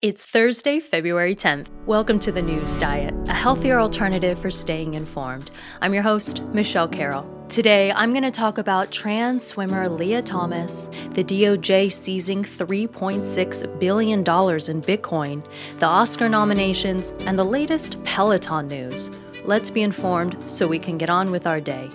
[0.00, 1.66] It's Thursday, February 10th.
[1.84, 5.50] Welcome to the News Diet, a healthier alternative for staying informed.
[5.82, 7.28] I'm your host, Michelle Carroll.
[7.48, 14.20] Today, I'm going to talk about trans swimmer Lia Thomas, the DOJ seizing $3.6 billion
[14.20, 15.44] in Bitcoin,
[15.80, 19.10] the Oscar nominations, and the latest Peloton news.
[19.42, 21.90] Let's be informed so we can get on with our day.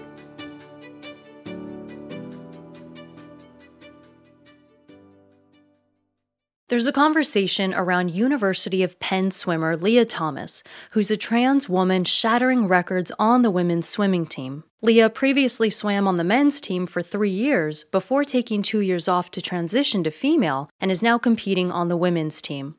[6.74, 12.68] There's a conversation around University of Penn swimmer Lia Thomas, who's a trans woman shattering
[12.68, 14.64] records on the women's swimming team.
[14.82, 19.30] Leah previously swam on the men's team for three years before taking two years off
[19.30, 22.74] to transition to female and is now competing on the women's team.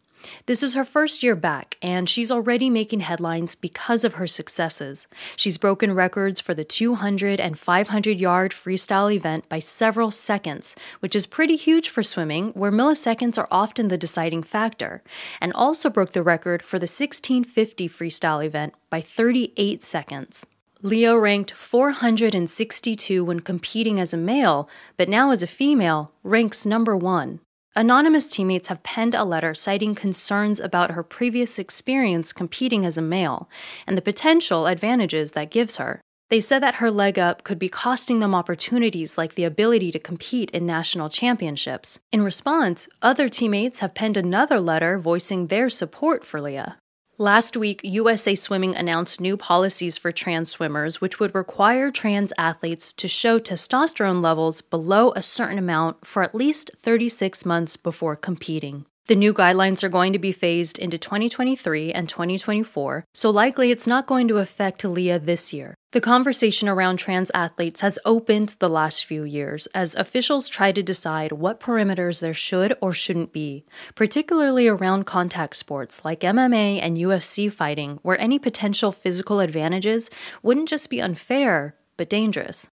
[0.46, 5.06] This is her first year back, and she's already making headlines because of her successes.
[5.36, 11.16] She's broken records for the 200 and 500 yard freestyle event by several seconds, which
[11.16, 15.02] is pretty huge for swimming, where milliseconds are often the deciding factor,
[15.40, 20.46] and also broke the record for the 1650 freestyle event by 38 seconds.
[20.82, 26.94] Lia ranked 462 when competing as a male, but now as a female, ranks number
[26.94, 27.40] one.
[27.76, 33.02] Anonymous teammates have penned a letter citing concerns about her previous experience competing as a
[33.02, 33.48] male
[33.84, 36.00] and the potential advantages that gives her.
[36.30, 39.98] They said that her leg up could be costing them opportunities like the ability to
[39.98, 41.98] compete in national championships.
[42.12, 46.78] In response, other teammates have penned another letter voicing their support for Lia.
[47.18, 52.92] Last week, USA Swimming announced new policies for trans swimmers, which would require trans athletes
[52.94, 58.86] to show testosterone levels below a certain amount for at least 36 months before competing.
[59.06, 63.86] The new guidelines are going to be phased into 2023 and 2024, so likely it's
[63.86, 65.74] not going to affect Lia this year.
[65.92, 70.82] The conversation around trans athletes has opened the last few years as officials try to
[70.82, 76.96] decide what perimeters there should or shouldn't be, particularly around contact sports like MMA and
[76.96, 80.08] UFC fighting, where any potential physical advantages
[80.42, 82.68] wouldn't just be unfair, but dangerous.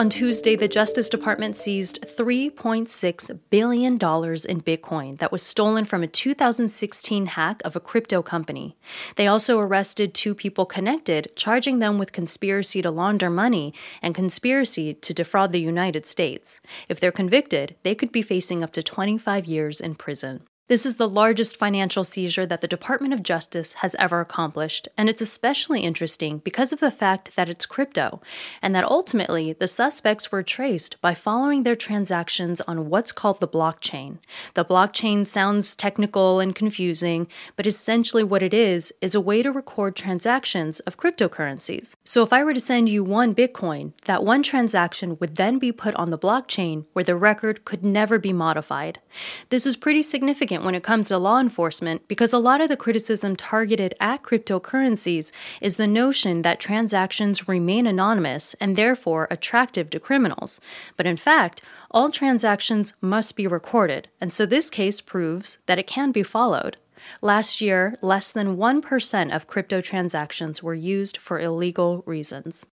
[0.00, 6.06] On Tuesday, the Justice Department seized $3.6 billion in Bitcoin that was stolen from a
[6.06, 8.78] 2016 hack of a crypto company.
[9.16, 14.94] They also arrested two people connected, charging them with conspiracy to launder money and conspiracy
[14.94, 16.62] to defraud the United States.
[16.88, 20.46] If they're convicted, they could be facing up to 25 years in prison.
[20.70, 25.08] This is the largest financial seizure that the Department of Justice has ever accomplished, and
[25.08, 28.20] it's especially interesting because of the fact that it's crypto,
[28.62, 33.48] and that ultimately the suspects were traced by following their transactions on what's called the
[33.48, 34.18] blockchain.
[34.54, 37.26] The blockchain sounds technical and confusing,
[37.56, 41.96] but essentially what it is is a way to record transactions of cryptocurrencies.
[42.04, 45.72] So if I were to send you one Bitcoin, that one transaction would then be
[45.72, 49.00] put on the blockchain where the record could never be modified.
[49.48, 52.76] This is pretty significant when it comes to law enforcement because a lot of the
[52.76, 60.00] criticism targeted at cryptocurrencies is the notion that transactions remain anonymous and therefore attractive to
[60.00, 60.60] criminals.
[60.96, 65.86] But in fact, all transactions must be recorded, and so this case proves that it
[65.86, 66.76] can be followed.
[67.22, 72.66] Last year, less than 1% of crypto transactions were used for illegal reasons.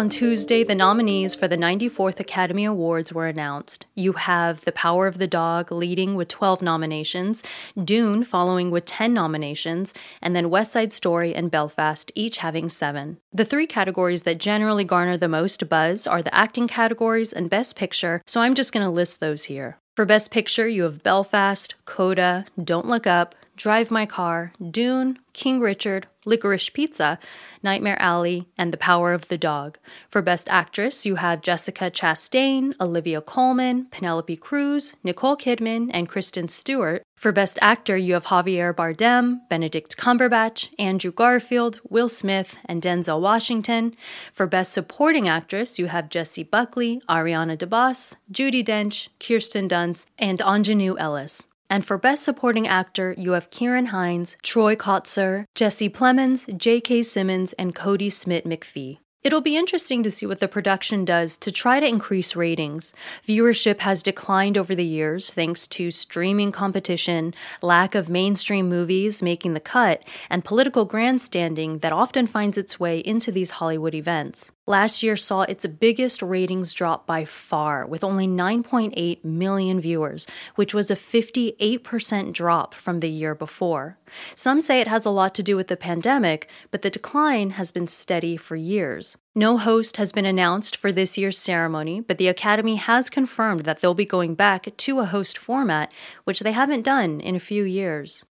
[0.00, 3.84] On Tuesday, the nominees for the 94th Academy Awards were announced.
[3.94, 7.42] You have The Power of the Dog leading with 12 nominations,
[7.76, 13.18] Dune following with 10 nominations, and then West Side Story and Belfast each having 7.
[13.30, 17.76] The three categories that generally garner the most buzz are the acting categories and Best
[17.76, 19.76] Picture, so I'm just going to list those here.
[19.96, 25.60] For Best Picture, you have Belfast, Coda, Don't Look Up, Drive My Car, Dune, King
[25.60, 27.18] Richard, Licorice Pizza,
[27.62, 29.76] Nightmare Alley, and The Power of the Dog.
[30.08, 36.48] For Best Actress, you have Jessica Chastain, Olivia Colman, Penelope Cruz, Nicole Kidman, and Kristen
[36.48, 37.02] Stewart.
[37.16, 43.20] For Best Actor, you have Javier Bardem, Benedict Cumberbatch, Andrew Garfield, Will Smith, and Denzel
[43.20, 43.92] Washington.
[44.32, 50.38] For Best Supporting Actress, you have Jessie Buckley, Ariana DeBose, Judi Dench, Kirsten Dunst, and
[50.38, 51.46] Aunjanue Ellis.
[51.70, 57.02] And for Best Supporting Actor, you have Ciarán Hinds, Troy Kotsur, Jesse Plemons, J.K.
[57.02, 58.98] Simmons, and Cody Smit-McPhee.
[59.22, 62.94] It'll be interesting to see what the production does to try to increase ratings.
[63.28, 69.52] Viewership has declined over the years thanks to streaming competition, lack of mainstream movies making
[69.52, 74.52] the cut, and political grandstanding that often finds its way into these Hollywood events.
[74.66, 80.72] Last year saw its biggest ratings drop by far, with only 9.8 million viewers, which
[80.72, 83.98] was a 58% drop from the year before.
[84.34, 87.70] Some say it has a lot to do with the pandemic, but the decline has
[87.70, 89.16] been steady for years.
[89.34, 93.80] No host has been announced for this year's ceremony, but the Academy has confirmed that
[93.80, 95.92] they'll be going back to a host format,
[96.24, 98.24] which they haven't done in a few years.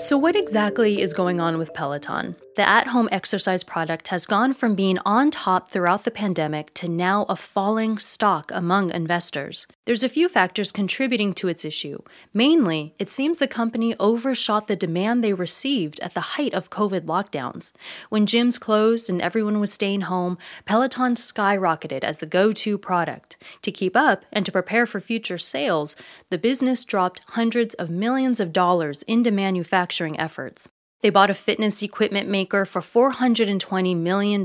[0.00, 2.34] So, what exactly is going on with Peloton?
[2.60, 6.90] The at home exercise product has gone from being on top throughout the pandemic to
[6.90, 9.66] now a falling stock among investors.
[9.86, 12.02] There's a few factors contributing to its issue.
[12.34, 17.06] Mainly, it seems the company overshot the demand they received at the height of COVID
[17.06, 17.72] lockdowns.
[18.10, 20.36] When gyms closed and everyone was staying home,
[20.66, 23.38] Peloton skyrocketed as the go to product.
[23.62, 25.96] To keep up and to prepare for future sales,
[26.28, 30.68] the business dropped hundreds of millions of dollars into manufacturing efforts.
[31.02, 34.44] They bought a fitness equipment maker for $420 million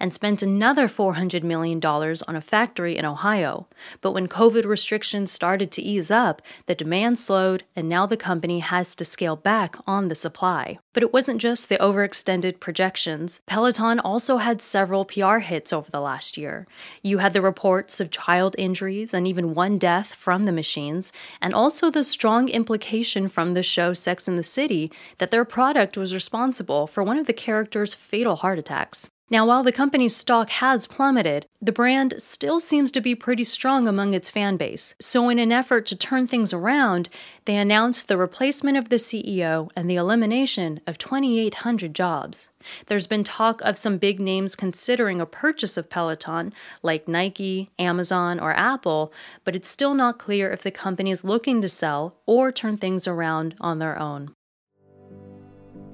[0.00, 3.68] and spent another $400 million on a factory in Ohio.
[4.00, 8.60] But when COVID restrictions started to ease up, the demand slowed, and now the company
[8.60, 10.78] has to scale back on the supply.
[10.96, 13.42] But it wasn't just the overextended projections.
[13.44, 16.66] Peloton also had several PR hits over the last year.
[17.02, 21.12] You had the reports of child injuries and even one death from the machines,
[21.42, 25.98] and also the strong implication from the show Sex and the City that their product
[25.98, 29.10] was responsible for one of the characters' fatal heart attacks.
[29.28, 33.88] Now, while the company's stock has plummeted, the brand still seems to be pretty strong
[33.88, 34.94] among its fan base.
[35.00, 37.08] So, in an effort to turn things around,
[37.44, 42.50] they announced the replacement of the CEO and the elimination of 2,800 jobs.
[42.86, 46.52] There's been talk of some big names considering a purchase of Peloton,
[46.84, 49.12] like Nike, Amazon, or Apple,
[49.42, 53.08] but it's still not clear if the company is looking to sell or turn things
[53.08, 54.36] around on their own.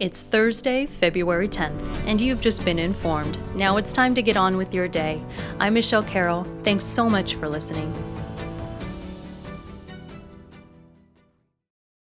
[0.03, 3.39] It's Thursday, February 10th, and you've just been informed.
[3.55, 5.23] Now it's time to get on with your day.
[5.61, 6.45] I'm Michelle Carroll.
[6.65, 7.95] Thanks so much for listening.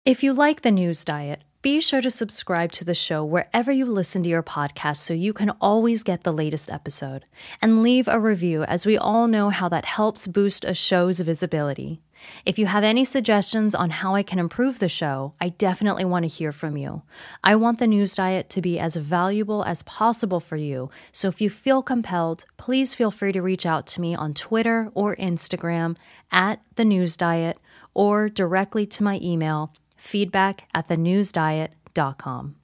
[0.04, 3.84] If you like the news diet, be sure to subscribe to the show wherever you
[3.84, 7.24] listen to your podcast so you can always get the latest episode.
[7.60, 12.00] And leave a review, as we all know how that helps boost a show's visibility.
[12.44, 16.22] If you have any suggestions on how I can improve the show, I definitely want
[16.22, 17.02] to hear from you.
[17.42, 21.40] I want the news diet to be as valuable as possible for you, so if
[21.40, 25.96] you feel compelled, please feel free to reach out to me on Twitter or Instagram
[26.30, 27.58] at the news diet
[27.92, 32.56] or directly to my email feedback at thenewsdiet.com.